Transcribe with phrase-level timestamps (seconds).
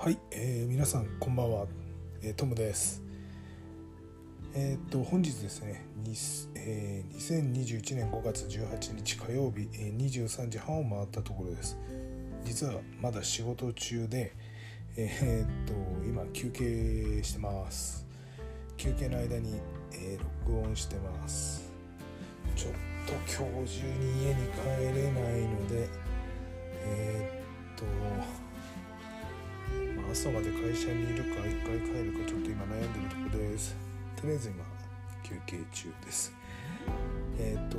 [0.00, 1.66] はい、えー、皆さんこんばんは、
[2.22, 3.02] えー、トムです。
[4.54, 5.84] えー、っと本日ですね、
[6.54, 11.76] えー、2021年5月18日火曜日、えー、23時半を回ったところです。
[12.44, 14.32] 実はまだ仕事中で
[14.96, 15.74] えー、っと
[16.06, 18.06] 今休憩してます。
[18.76, 19.60] 休憩の間に、
[19.94, 21.72] えー、録音してます。
[22.54, 22.72] ちょっ
[23.04, 25.88] と今日中に家に帰れないので
[26.84, 27.84] えー、っと
[30.10, 33.76] 朝まで会社にいるか一回帰るかちょっと今悩んでるとこです。
[34.16, 34.64] とりあえず今
[35.22, 36.32] 休憩中です。
[37.38, 37.78] えっ、ー、と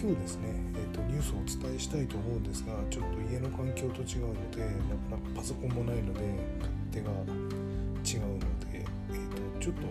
[0.00, 4.72] 今日ですね、えーと、ニュースをお伝えしたいと思うんですがちょっと家の環境と違うのでなか
[5.10, 6.20] なかパソコンもないので
[6.60, 9.82] 勝手が違うので、えーと、ちょっと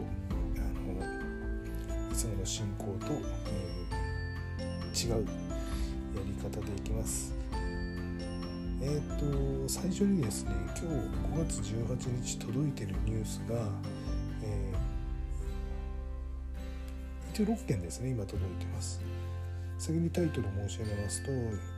[0.56, 0.60] あ
[2.00, 3.14] のいつもの進行と、
[3.48, 5.22] えー、違うや
[6.26, 7.37] り方でいきます。
[8.82, 13.56] えっ、ー、と最初にですね今日5月18日届いてるニュースが、
[14.44, 19.02] えー、一応6件ですね今届いてます。
[19.80, 21.36] 先にタイトルを申し上げますと、え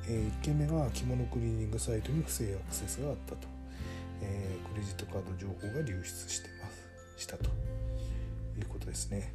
[0.10, 3.48] ー、1件目が着物クリーニングサイトに不正アクセスがあったと、
[4.22, 6.70] えー、クレジットカード情報が流出してま
[7.18, 7.24] す。
[7.24, 7.50] したと。
[8.60, 9.34] いうことですね。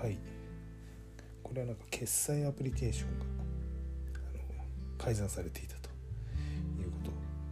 [0.00, 0.18] はい。
[1.42, 3.37] これはなんか決済アプリケーションが
[4.98, 5.88] 改ざんされていたと。
[6.80, 6.98] いうこ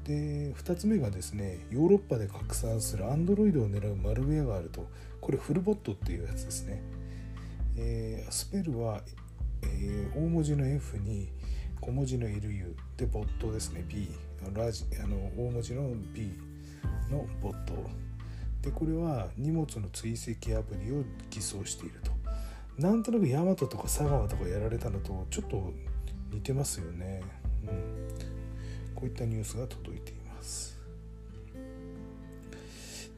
[0.05, 0.11] と。
[0.11, 4.87] で2つ目がですねヨーロッパで拡散する Android を狙うマルウェアがあると。
[5.21, 6.81] これフルボットっていうやつですね、
[7.77, 9.01] えー、スペルは、
[9.63, 11.33] えー、大文字の F に
[11.81, 14.09] 小文字の LU でボットですね B
[14.55, 16.31] ラジあの大文字の B
[17.11, 17.75] のボット。
[18.63, 22.13] でこれは荷物の追跡アプリを偽装していると。
[22.79, 25.73] なんとなくヤマトとか佐川とかやられたのとちょっと
[26.33, 27.23] 似てますよね、
[27.65, 30.79] うん、こういったニュースが届いています。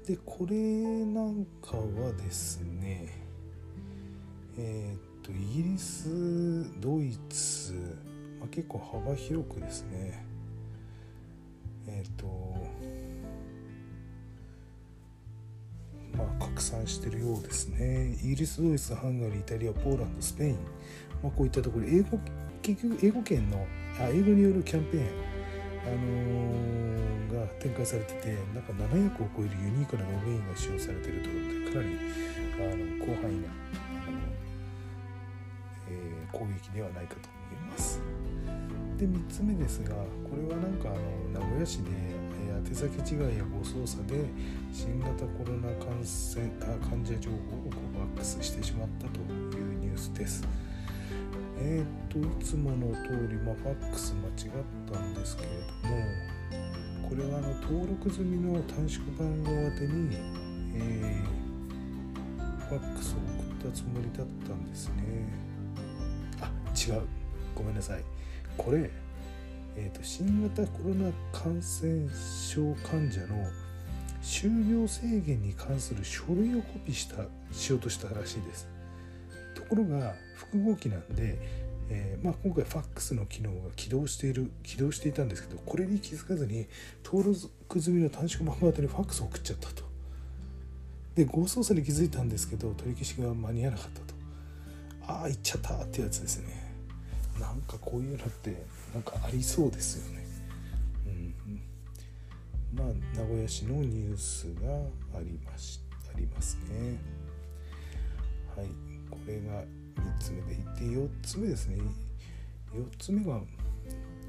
[0.07, 3.13] でこれなんかはですね
[4.57, 6.09] えっ、とイギリス
[6.81, 7.75] ドイツ、
[8.41, 10.25] まあ、結構幅広くですね
[11.87, 12.27] えっ、と
[16.17, 18.17] まあ拡散してるようですね。
[18.23, 20.55] イギリスドイツハンガリーイタリアポーランドスペイン、
[21.23, 22.19] まあ、こういったところ英語
[22.69, 23.67] 結局英語圏の
[23.99, 25.05] あ英語によるキャンペーン、
[25.87, 25.91] あ
[27.33, 31.97] のー、が展開されててなんか700を超えるユニークなドメインが使用されているということでかなり
[32.61, 33.49] あの広範囲な、
[35.89, 37.21] えー、攻撃ではないかと
[37.51, 38.03] 思います。
[38.99, 39.95] で3つ目ですが
[40.29, 41.91] これはなんかあの名古屋市で
[42.69, 44.27] 宛先違いや誤操作で
[44.75, 49.21] 新型コロナ感染あ患者情報をファックスしてしまったと
[49.56, 50.68] いうニュースです。
[51.61, 56.39] えっ、といつもの通り、まあ、ファックス間違ったんですけれども
[57.09, 60.17] これはあの登録済みの短縮番号宛てに、
[60.75, 64.95] えー、ファックスを送ったつもりだったんですね。
[66.43, 67.03] あ違う。
[67.55, 68.03] ごめんなさい。
[68.59, 68.91] これ、
[69.77, 72.09] えーと、新型コロナ感染
[72.51, 73.47] 症患者の
[74.23, 78.69] 就業制限に関する書類をコピーしたしようとしたらしいです。
[79.69, 81.39] ところが複合機なんで、
[81.91, 86.67] えー、まあ、今回 FAX の機能が起動している起動していたんですけどこれに気づかずに
[87.05, 89.89] 登録済みの短縮番号宛てに FAX を送っちゃったと。
[91.15, 94.15] で誤操作に気づいたんですけど取り消しが間に合わなかったと。
[95.12, 96.73] ああ行っちゃったってやつですね。
[97.41, 98.65] なんかこういうのって
[98.95, 100.27] なんかありそうですよね。
[101.06, 101.61] うん。
[102.73, 102.87] まあ
[103.19, 105.81] 名古屋市のニュースがありまし
[106.15, 106.99] ありますね。
[108.56, 108.98] はい。
[109.11, 109.63] これが
[109.97, 111.79] 3つ目でいて4つ目ですね。
[112.75, 113.41] 4つ目が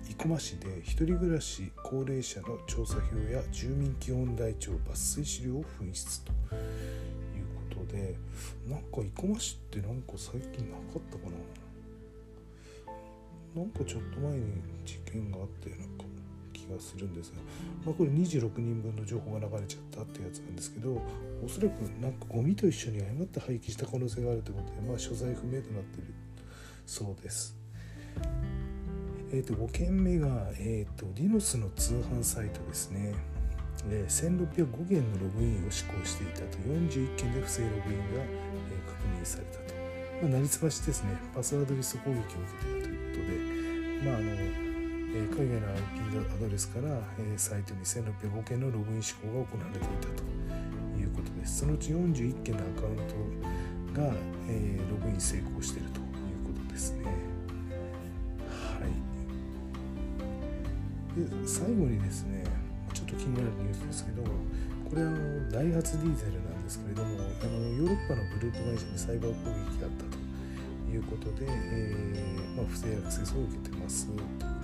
[0.03, 6.37] 生駒市で1人暮らし高齢者の調査票や住民基本台帳抜粋資料を紛失という
[7.69, 8.15] ことで
[8.67, 11.31] なんか生駒市ってなんか最近なかったかな。
[13.55, 15.85] なんかちょっと前に事件があったような
[16.69, 17.37] がするんですが、
[17.85, 21.01] まあ、これ26人分の情報が流れちゃったってやつなんですけど
[21.43, 26.13] おそらくなんかゴミと一緒に誤って廃棄した可能性があるということで、まあ、所在不明となっている
[26.85, 27.55] そうです。
[29.31, 30.27] えーと、5件目が、
[30.57, 33.13] えーと、リノスの通販サイトですね。
[33.87, 39.79] えー、1605件のログインを施行していたと41件で不正ログインが、えー、確認されたと。
[40.27, 42.29] まあ、りすましですね、パスワードリスト攻撃を受
[42.59, 44.68] けていたということで、まああの
[45.11, 50.23] えー、海外の IP アドレスから、えー、サイトに1605件のログイン施行が行われていたと
[50.99, 51.59] いうことです。
[51.59, 52.95] そのうち41件のアカウン
[53.93, 54.13] トが、
[54.47, 56.05] えー、ログイン成功しているという
[56.45, 57.05] ことですね。
[57.05, 57.11] は
[58.85, 58.89] い
[61.19, 61.47] で。
[61.47, 62.43] 最後にですね
[62.93, 67.09] ちょっと気になるニュースですけどこれあのダイハツディーゼルなんですけれども
[67.41, 70.18] あのヨーロッパのグループ会社にサイバー攻撃があったと
[70.89, 74.23] いうことで、えー、まあ、不正アクセスを受けてますというこ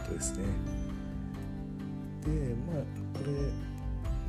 [0.10, 0.46] とですね。
[2.26, 2.32] で
[2.66, 3.32] まあこれ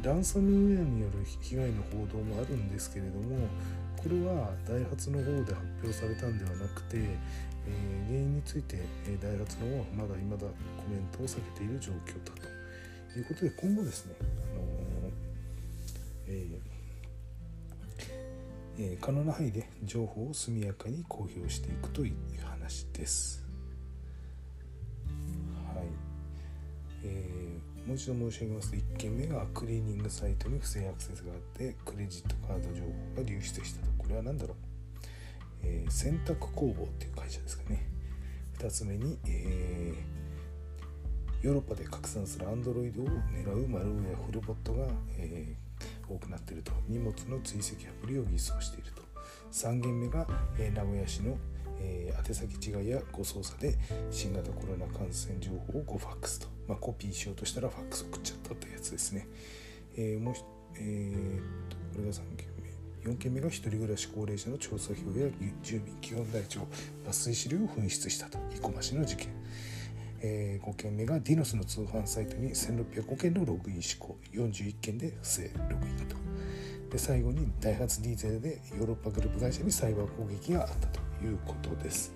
[0.03, 3.49] ランサムウェアによる被害の報道もあるんですけれども
[3.97, 8.77] これはダイハツの方で発表されたんではなくて、えー、原因について、
[9.09, 10.47] えダイハツの方はまだ未だ
[10.77, 12.33] コメントを避けている状況だ
[13.13, 14.15] ということで今後ですね、
[18.79, 22.15] えー、可能な範囲で情報を速やかに公表していくという
[22.45, 23.45] 話です。
[25.75, 25.87] はい、
[27.05, 27.47] えー
[27.87, 33.93] もう一度申し上げますと1件目がクリーニングサイトに不正アクセスがあってクレジットカード情報が流出したと。
[33.97, 34.57] これは何だろう、
[35.63, 37.89] えー、洗濯工房っていう会社ですかね。
[38.59, 44.87] 2つ目に、えー、ヨーロッパで拡散する Android を狙うマルウェアフルボットが、
[45.19, 46.73] えー、多くなっていると。
[46.89, 49.03] 荷物の追跡アプリを偽装していると。
[49.53, 50.27] 3件目が、
[50.59, 51.37] え名古屋市の
[51.79, 53.77] えー、宛先違いや誤操作で
[54.11, 59.29] 新型コロナ感染情報を誤ファックスと、まあ、コピーしようとしたらファックス送っちゃったというやつですね。
[59.97, 60.35] えー、もう
[60.79, 63.11] えー、これが3件目。
[63.11, 65.29] 4件目が1人暮らし高齢者の調査票や
[65.63, 66.61] 住民基本台帳。
[67.07, 68.39] 抜粋資料を紛失したと。
[68.51, 69.29] 生駒市の事件。
[70.21, 76.17] えー、5件目がディノスの通販サイトに1605件のログイン施行41件で不正ログインと
[76.91, 82.15] で最後にダイハツディーゼルでヨーロッパグループ会社にサイバー攻撃があったということです。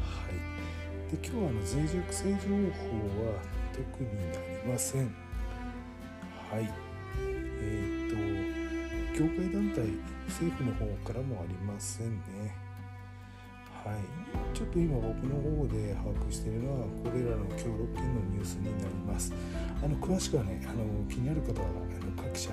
[0.00, 2.54] はい、で今日はあの脆弱性情報
[3.26, 3.42] は
[3.72, 5.14] 特になりません。
[6.50, 6.72] はい。
[7.62, 9.84] えっ、ー、と業界団体
[10.28, 12.69] 政府の方からもありませんね。
[13.84, 19.32] はい、ちょっと今僕の方で把握しているのはこれらの協力金のニュースになります。
[19.82, 22.50] あの詳しくはねあの気になる方はあの各社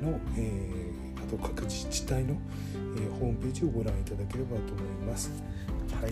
[0.00, 2.36] の、えーと各自治体の、
[2.74, 5.30] えー、ホームページをご覧いただければと思います。
[6.00, 6.10] はい、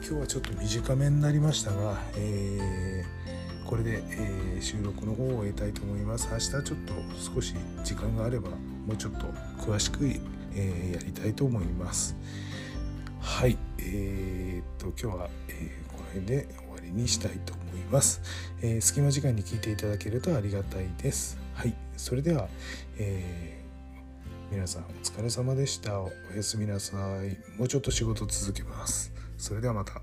[0.00, 6.28] 今日はちょっと短めになりましたが、えー、これで、え、収録の方を終えたいと思います。
[6.30, 6.74] 明日ちょっと
[7.34, 7.54] 少し
[7.84, 9.26] 時間があればもうちょっと
[9.58, 10.06] 詳しく、
[10.54, 12.16] えやりたいと思います。
[13.20, 18.22] はい、えー、っと今日は、えこの辺で終わりにしたいと思います。
[18.62, 21.38] え隙間時間に聞いていただけるとありがたいです。
[21.54, 22.48] はい、それでは、
[22.98, 23.60] えー
[24.50, 30.02] 皆さんお疲れ様でしたおやすみなさいもうちょっと仕事続けますそれではまた